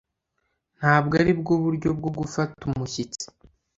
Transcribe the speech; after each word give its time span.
ntabwo 0.77 1.13
aribwo 1.21 1.53
buryo 1.63 1.89
bwo 1.97 2.09
gufata 2.17 2.61
umushyitsi 2.69 3.25